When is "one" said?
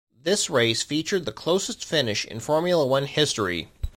2.87-3.05